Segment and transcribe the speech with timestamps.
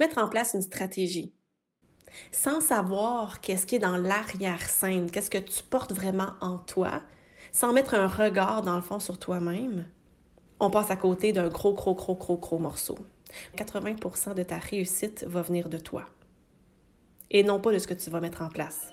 [0.00, 1.32] mettre en place une stratégie
[2.32, 7.02] sans savoir qu'est-ce qui est dans l'arrière-scène, qu'est-ce que tu portes vraiment en toi,
[7.52, 9.86] sans mettre un regard dans le fond sur toi-même,
[10.58, 12.98] on passe à côté d'un gros, gros, gros, gros, gros morceau.
[13.56, 16.04] 80% de ta réussite va venir de toi
[17.30, 18.90] et non pas de ce que tu vas mettre en place.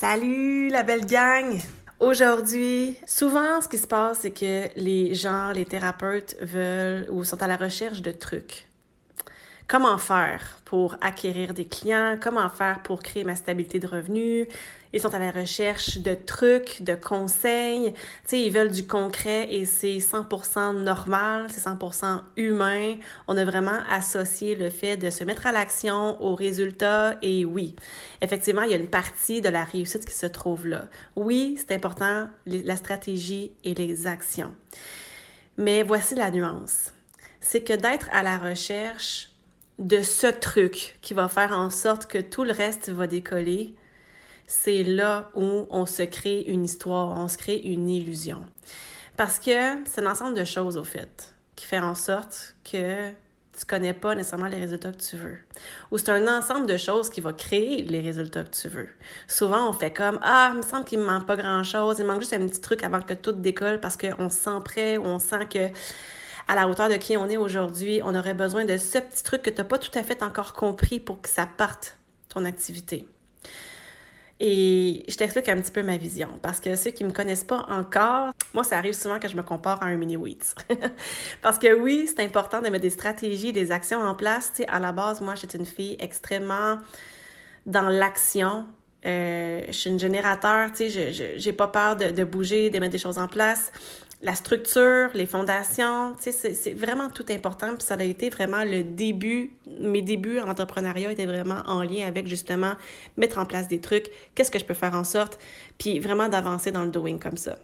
[0.00, 1.60] Salut la belle gang!
[1.98, 7.42] Aujourd'hui, souvent ce qui se passe, c'est que les gens, les thérapeutes veulent ou sont
[7.42, 8.69] à la recherche de trucs.
[9.70, 12.18] Comment faire pour acquérir des clients?
[12.20, 14.48] Comment faire pour créer ma stabilité de revenus?
[14.92, 17.92] Ils sont à la recherche de trucs, de conseils.
[17.92, 22.96] Tu sais, ils veulent du concret et c'est 100% normal, c'est 100% humain.
[23.28, 27.76] On a vraiment associé le fait de se mettre à l'action aux résultats et oui,
[28.22, 30.88] effectivement, il y a une partie de la réussite qui se trouve là.
[31.14, 34.52] Oui, c'est important, la stratégie et les actions.
[35.58, 36.92] Mais voici la nuance.
[37.40, 39.29] C'est que d'être à la recherche
[39.80, 43.74] de ce truc qui va faire en sorte que tout le reste va décoller,
[44.46, 48.44] c'est là où on se crée une histoire, on se crée une illusion.
[49.16, 53.10] Parce que c'est l'ensemble de choses, au fait, qui fait en sorte que
[53.58, 55.38] tu connais pas nécessairement les résultats que tu veux.
[55.90, 58.88] Ou c'est un ensemble de choses qui va créer les résultats que tu veux.
[59.28, 62.20] Souvent, on fait comme Ah, il me semble qu'il me manque pas grand-chose, il manque
[62.20, 65.18] juste un petit truc avant que tout décolle parce qu'on se sent prêt ou on
[65.18, 65.68] sent que
[66.50, 69.42] à la hauteur de qui on est aujourd'hui, on aurait besoin de ce petit truc
[69.42, 71.96] que tu n'as pas tout à fait encore compris pour que ça parte
[72.28, 73.06] ton activité.
[74.40, 77.44] Et je t'explique un petit peu ma vision, parce que ceux qui ne me connaissent
[77.44, 80.56] pas encore, moi, ça arrive souvent que je me compare à un mini-weeds.
[81.42, 84.52] parce que oui, c'est important de mettre des stratégies, des actions en place.
[84.56, 86.78] Tu à la base, moi, j'étais une fille extrêmement
[87.64, 88.66] dans l'action.
[89.06, 92.92] Euh, je suis une générateur, tu sais, je n'ai pas peur de, bouger, de mettre
[92.92, 93.70] des choses en place
[94.22, 97.74] la structure, les fondations, c'est vraiment tout important.
[97.74, 102.06] Puis ça a été vraiment le début, mes débuts en entrepreneuriat étaient vraiment en lien
[102.06, 102.74] avec justement
[103.16, 105.38] mettre en place des trucs, qu'est-ce que je peux faire en sorte,
[105.78, 107.58] puis vraiment d'avancer dans le doing comme ça.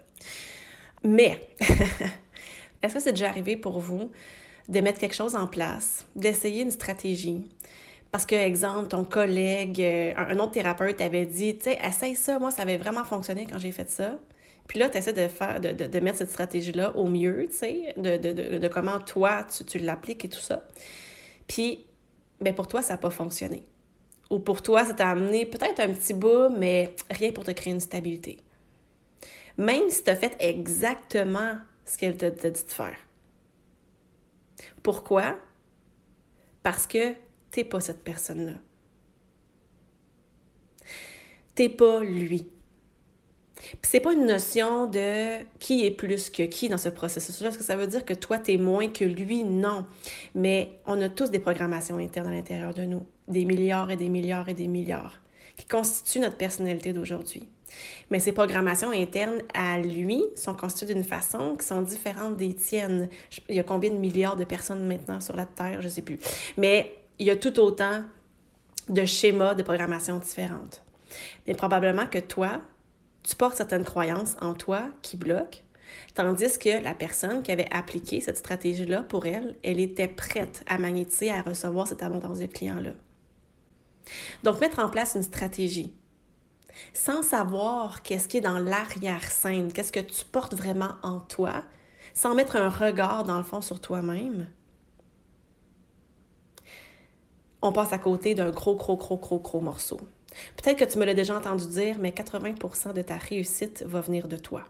[1.05, 1.47] Mais,
[2.83, 4.11] est-ce que c'est déjà arrivé pour vous
[4.69, 7.45] de mettre quelque chose en place, d'essayer une stratégie?
[8.11, 12.39] Parce que, exemple, ton collègue, euh, un autre thérapeute avait dit, tu sais, essaye ça,
[12.39, 14.19] moi, ça avait vraiment fonctionné quand j'ai fait ça.
[14.69, 17.95] Puis là, tu essaies de faire, de, de, mettre cette stratégie-là au mieux, tu sais,
[17.97, 18.17] de,
[18.59, 20.65] de, comment toi, tu, tu l'appliques et tout ça.
[21.47, 21.87] Puis,
[22.41, 23.65] ben pour toi, ça n'a pas fonctionné.
[24.31, 27.73] Ou pour toi, ça t'a amené peut-être un petit bout, mais rien pour te créer
[27.73, 28.39] une stabilité.
[29.57, 32.99] Même si tu as fait exactement ce qu'elle t'a dit de faire.
[34.83, 35.39] Pourquoi?
[36.63, 37.13] Parce que
[37.51, 38.55] tu n'es pas cette personne-là.
[41.55, 42.51] Tu n'es pas lui.
[43.71, 47.49] Puis c'est pas une notion de qui est plus que qui dans ce processus-là.
[47.49, 49.45] Est-ce que ça veut dire que toi, tu es moins que lui?
[49.45, 49.87] Non.
[50.35, 54.09] Mais on a tous des programmations internes à l'intérieur de nous, des milliards et des
[54.09, 55.21] milliards et des milliards,
[55.57, 57.49] qui constituent notre personnalité d'aujourd'hui.
[58.11, 63.09] Mais ces programmations internes à lui sont constituées d'une façon qui sont différentes des tiennes.
[63.49, 65.83] Il y a combien de milliards de personnes maintenant sur la Terre?
[65.83, 66.19] Je sais plus.
[66.57, 68.05] Mais il y a tout autant
[68.89, 70.83] de schémas de programmation différentes.
[71.47, 72.61] Mais probablement que toi,
[73.27, 75.59] tu portes certaines croyances en toi qui bloquent,
[76.15, 80.79] tandis que la personne qui avait appliqué cette stratégie-là pour elle, elle était prête à
[80.79, 82.93] magnétiser, à recevoir cette abondance de clients-là.
[84.45, 85.93] Donc, mettre en place une stratégie
[86.93, 91.65] sans savoir qu'est-ce qui est dans l'arrière-scène, qu'est-ce que tu portes vraiment en toi,
[92.15, 94.47] sans mettre un regard dans le fond sur toi-même,
[97.63, 99.99] on passe à côté d'un gros, gros, gros, gros, gros morceau.
[100.57, 104.29] Peut-être que tu me l'as déjà entendu dire, mais 80% de ta réussite va venir
[104.29, 104.67] de toi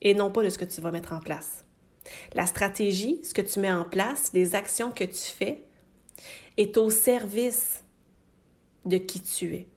[0.00, 1.64] et non pas de ce que tu vas mettre en place.
[2.34, 5.64] La stratégie, ce que tu mets en place, les actions que tu fais,
[6.56, 7.84] est au service
[8.84, 9.68] de qui tu es.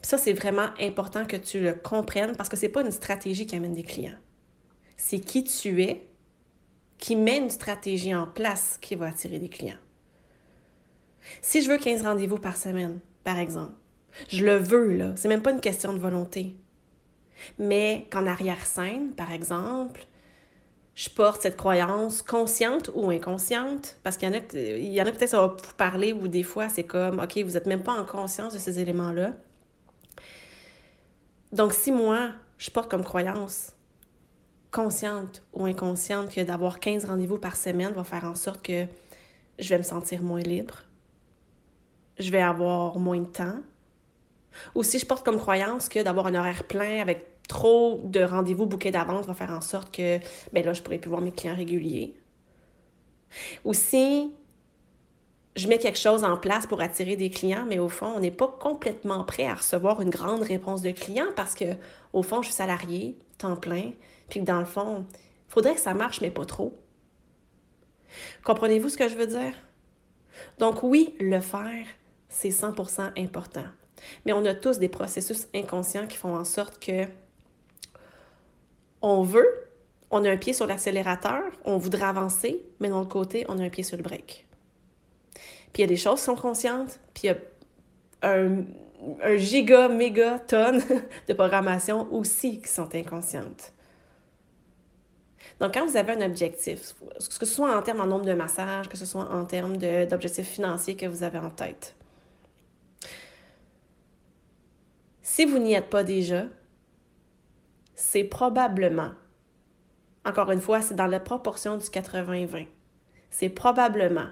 [0.00, 3.46] ça, c'est vraiment important que tu le comprennes parce que ce n'est pas une stratégie
[3.46, 4.18] qui amène des clients.
[4.96, 6.06] C'est qui tu es
[6.98, 9.76] qui met une stratégie en place qui va attirer des clients.
[11.42, 13.72] Si je veux 15 rendez-vous par semaine, par exemple.
[14.28, 15.12] Je le veux, là.
[15.16, 16.54] C'est même pas une question de volonté.
[17.58, 20.06] Mais qu'en arrière-scène, par exemple,
[20.94, 25.10] je porte cette croyance consciente ou inconsciente, parce qu'il y en a, y en a
[25.10, 28.00] peut-être ça va vous parler ou des fois c'est comme, OK, vous n'êtes même pas
[28.00, 29.32] en conscience de ces éléments-là.
[31.50, 33.72] Donc, si moi, je porte comme croyance
[34.70, 38.86] consciente ou inconsciente que d'avoir 15 rendez-vous par semaine va faire en sorte que
[39.58, 40.85] je vais me sentir moins libre,
[42.18, 43.60] je vais avoir moins de temps.
[44.74, 48.66] Ou si je porte comme croyance que d'avoir un horaire plein avec trop de rendez-vous
[48.66, 50.18] bouquets d'avance va faire en sorte que
[50.52, 52.16] ben là, je pourrais plus voir mes clients réguliers.
[53.64, 54.32] Ou si
[55.56, 58.30] je mets quelque chose en place pour attirer des clients, mais au fond, on n'est
[58.30, 61.64] pas complètement prêt à recevoir une grande réponse de clients parce que,
[62.12, 63.92] au fond, je suis salarié, temps plein,
[64.28, 66.78] puis que dans le fond, il faudrait que ça marche, mais pas trop.
[68.44, 69.54] Comprenez-vous ce que je veux dire?
[70.58, 71.86] Donc oui, le faire,
[72.36, 73.64] c'est 100% important.
[74.24, 77.06] Mais on a tous des processus inconscients qui font en sorte que
[79.00, 79.68] on veut,
[80.10, 83.62] on a un pied sur l'accélérateur, on voudrait avancer, mais de l'autre côté, on a
[83.62, 84.46] un pied sur le break.
[85.72, 87.36] Puis il y a des choses qui sont conscientes, puis il y a
[88.22, 90.82] un, giga, méga tonne
[91.28, 93.72] de programmation aussi qui sont inconscientes.
[95.58, 96.94] Donc, quand vous avez un objectif,
[97.40, 100.48] que ce soit en termes en nombre de massages, que ce soit en termes d'objectifs
[100.48, 101.96] financiers que vous avez en tête,
[105.36, 106.46] si vous n'y êtes pas déjà,
[107.94, 109.10] c'est probablement,
[110.24, 112.66] encore une fois, c'est dans la proportion du 80-20,
[113.28, 114.28] c'est probablement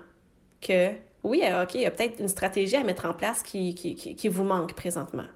[0.62, 0.92] que,
[1.22, 4.72] oui, OK, il y a peut-être une stratégie à mettre en place qui vous manque
[4.72, 5.26] présentement.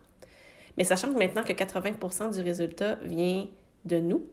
[0.79, 3.47] Mais sachant que maintenant que 80% du résultat vient
[3.85, 4.27] de nous,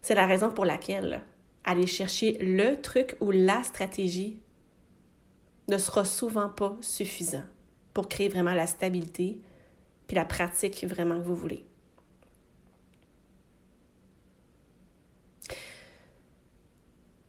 [0.00, 1.20] c'est la raison pour laquelle
[1.64, 4.40] aller chercher le truc ou la stratégie
[5.68, 7.44] ne sera souvent pas suffisant
[7.98, 9.40] pour créer vraiment la stabilité
[10.06, 11.64] puis la pratique vraiment que vous voulez.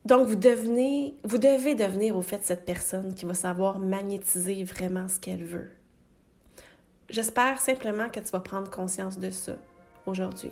[0.06, 5.07] Donc, vous, devenez, vous devez devenir au fait cette personne qui va savoir magnétiser vraiment
[5.07, 5.71] ce qu'elle veut.
[7.10, 9.54] J'espère simplement que tu vas prendre conscience de ça
[10.06, 10.51] aujourd'hui.